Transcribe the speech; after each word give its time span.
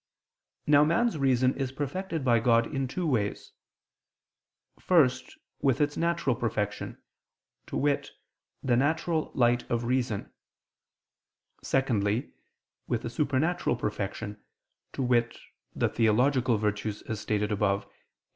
Now 0.65 0.83
man's 0.83 1.15
reason 1.19 1.55
is 1.55 1.71
perfected 1.71 2.25
by 2.25 2.39
God 2.39 2.65
in 2.73 2.87
two 2.87 3.05
ways: 3.05 3.51
first, 4.79 5.37
with 5.61 5.79
its 5.79 5.95
natural 5.95 6.35
perfection, 6.35 6.99
to 7.67 7.77
wit, 7.77 8.09
the 8.63 8.75
natural 8.75 9.29
light 9.35 9.69
of 9.69 9.83
reason; 9.83 10.33
secondly, 11.61 12.33
with 12.87 13.05
a 13.05 13.11
supernatural 13.11 13.75
perfection, 13.75 14.41
to 14.93 15.03
wit, 15.03 15.37
the 15.75 15.87
theological 15.87 16.57
virtues, 16.57 17.03
as 17.03 17.19
stated 17.19 17.51
above 17.51 17.83
(Q. 17.85 17.93